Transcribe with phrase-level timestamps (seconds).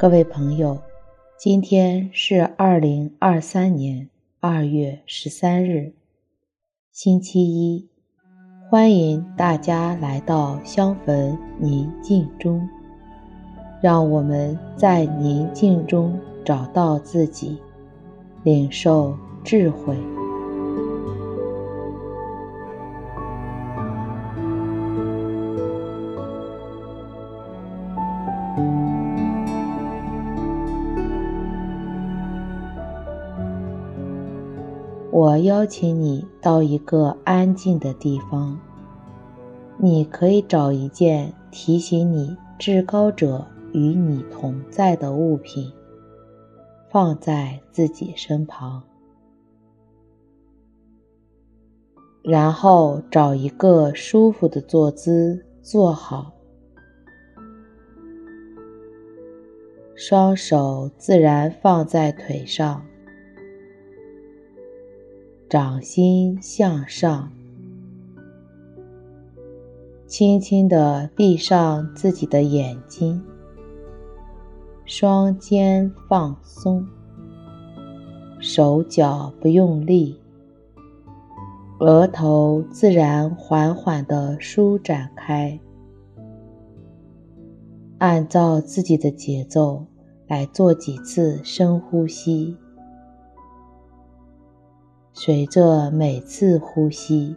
[0.00, 0.80] 各位朋友，
[1.36, 4.08] 今天是二零二三年
[4.40, 5.92] 二月十三日，
[6.90, 7.86] 星期一。
[8.70, 12.66] 欢迎大家来到香焚宁静中，
[13.82, 17.58] 让我们在宁静中找到自己，
[18.42, 19.94] 领受智慧。
[35.12, 38.56] 我邀请你到一个安静的地方，
[39.76, 45.72] 你可以找一件提醒你至高者与你同在的物品，
[46.88, 48.84] 放在自己身旁，
[52.22, 56.32] 然后找一个舒服的坐姿坐好，
[59.96, 62.86] 双手自然放在腿上。
[65.50, 67.32] 掌心向上，
[70.06, 73.20] 轻轻地闭上自己的眼睛，
[74.84, 76.86] 双肩放松，
[78.38, 80.20] 手脚不用力，
[81.80, 85.58] 额头自然缓缓地舒展开，
[87.98, 89.84] 按照自己的节奏
[90.28, 92.56] 来做几次深呼吸。
[95.22, 97.36] 随着每次呼吸，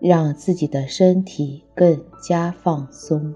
[0.00, 3.32] 让自己的身体更加放松。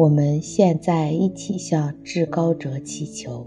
[0.00, 3.46] 我们现在一起向至高者祈求，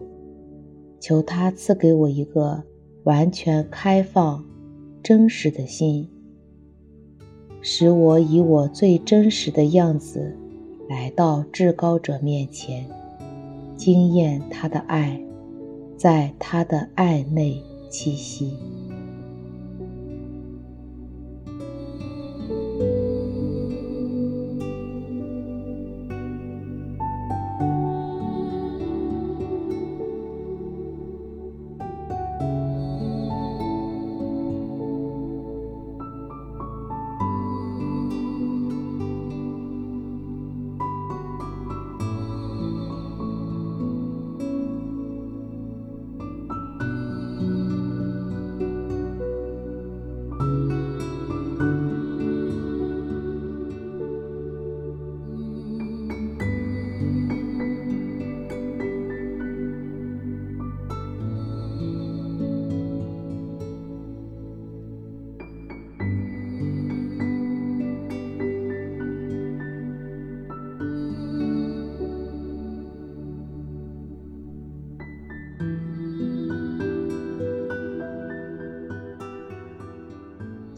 [1.00, 2.62] 求他赐给我一个
[3.06, 4.46] 完全开放、
[5.02, 6.08] 真实的心，
[7.60, 10.38] 使我以我最真实的样子
[10.88, 12.88] 来到至高者面前，
[13.76, 15.20] 经验他的爱，
[15.98, 18.54] 在他的爱内栖息。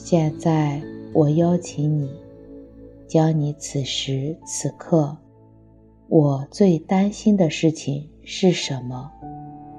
[0.07, 0.79] 现在，
[1.13, 2.07] 我邀请你，
[3.07, 5.17] 将你此时此刻
[6.07, 9.11] 我最担心的事情是什么，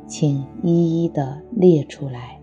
[0.08, 2.35] 请一一的列出来。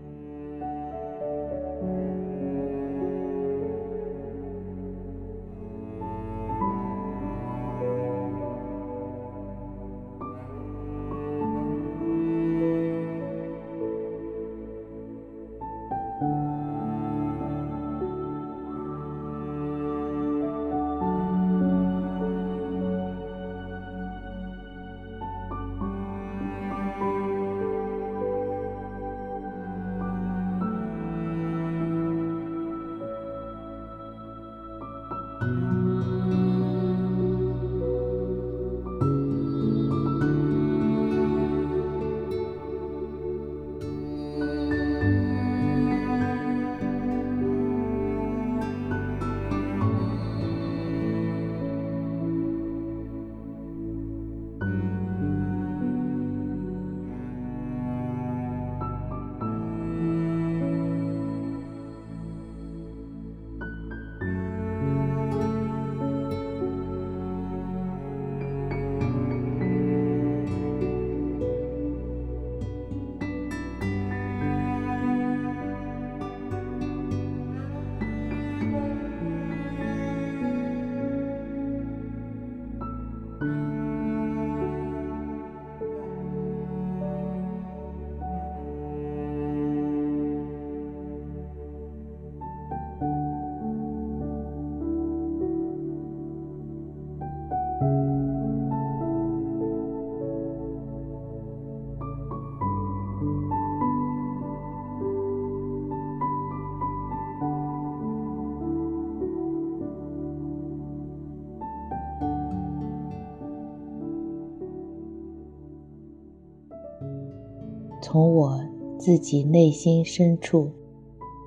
[118.06, 118.60] 从我
[118.98, 120.70] 自己内心深处，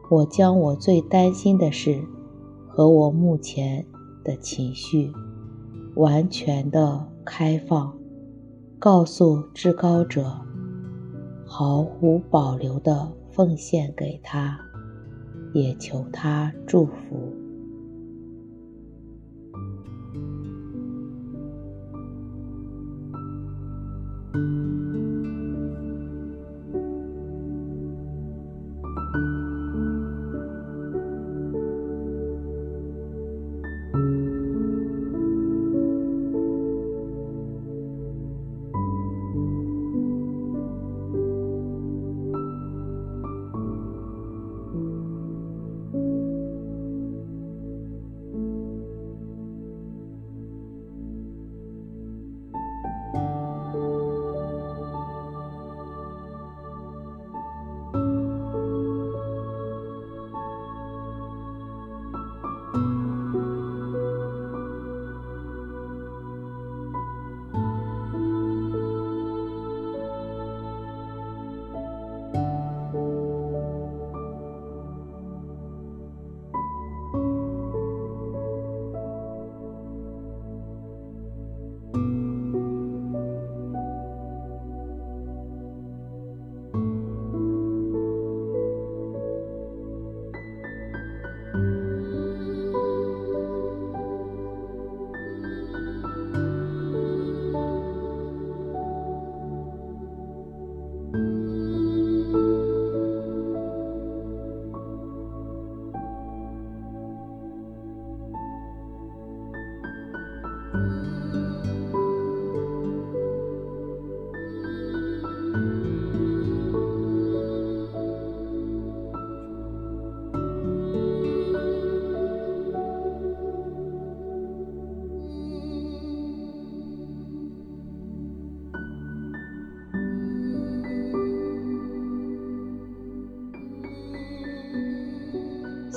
[0.10, 2.04] 我将我最担心的事
[2.68, 3.86] 和我目前
[4.24, 5.12] 的情绪
[5.94, 7.96] 完全的开放，
[8.80, 10.42] 告诉至高者，
[11.46, 14.60] 毫无保留的奉献给他，
[15.54, 16.92] 也求他祝福。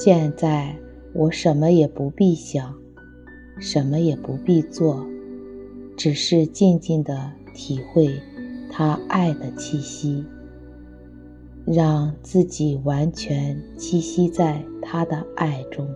[0.03, 0.75] 现在
[1.13, 2.75] 我什么也不必想，
[3.61, 5.07] 什么也不必做，
[5.97, 8.21] 只是静静地体会
[8.73, 10.25] 他爱的气息，
[11.67, 15.87] 让自己完全栖息在他的爱中。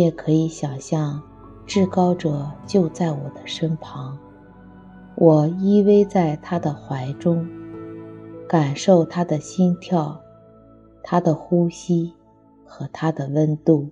[0.00, 1.22] 也可以想象，
[1.66, 4.16] 至高者就在我的身旁，
[5.14, 7.46] 我依偎在他的怀中，
[8.48, 10.18] 感受他的心跳、
[11.02, 12.14] 他的呼吸
[12.64, 13.90] 和他的温度。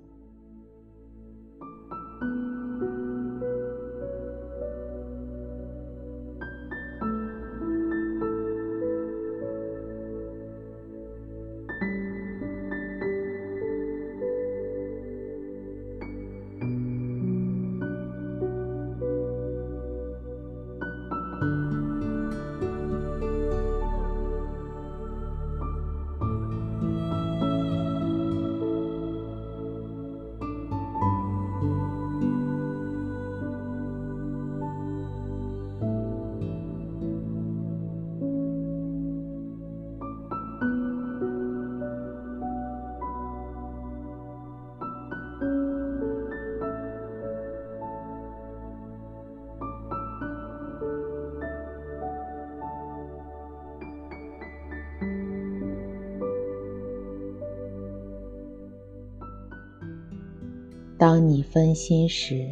[60.98, 62.48] 当你分心时，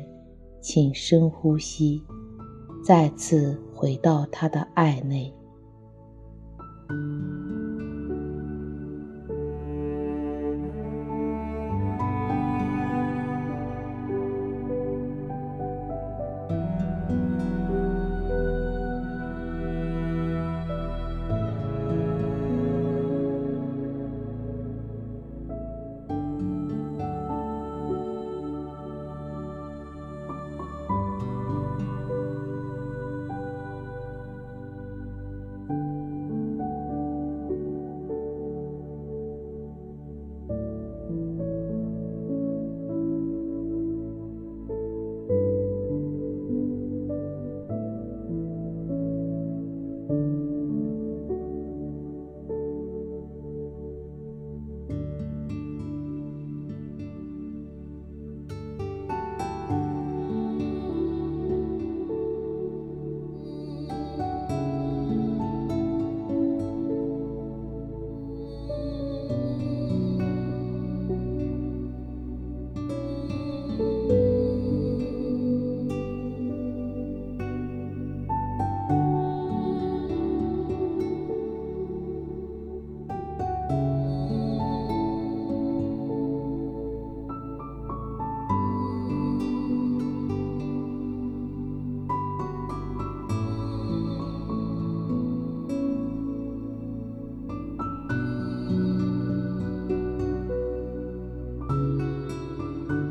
[0.61, 2.01] 请深呼吸，
[2.85, 5.35] 再次回到他的爱内。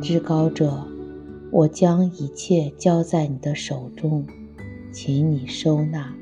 [0.05, 0.85] 至高者，
[1.49, 4.23] 我将一切交在你的手中，
[4.91, 6.13] 请你收纳，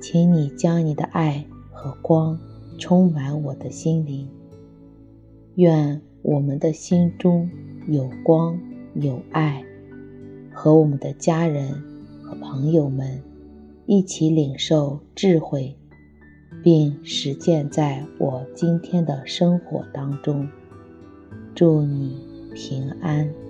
[0.00, 2.38] 请你将你的爱和光
[2.78, 4.28] 充满我的心灵。
[5.56, 7.50] 愿我们的心中
[7.88, 8.56] 有光
[8.94, 9.64] 有爱，
[10.52, 11.82] 和我们的家人
[12.22, 13.20] 和朋友们
[13.86, 15.74] 一起领受智慧，
[16.62, 20.46] 并实践在我今天的生活当中。
[21.56, 22.27] 祝你
[22.58, 23.47] 平安。